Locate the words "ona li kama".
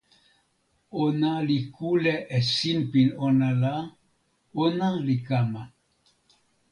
4.65-5.63